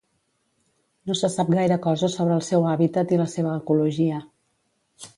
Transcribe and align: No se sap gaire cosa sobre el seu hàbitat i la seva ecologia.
No 1.11 1.17
se 1.19 1.29
sap 1.33 1.51
gaire 1.57 1.77
cosa 1.85 2.11
sobre 2.15 2.35
el 2.39 2.43
seu 2.49 2.67
hàbitat 2.73 3.17
i 3.17 3.23
la 3.23 3.31
seva 3.37 3.57
ecologia. 3.63 4.29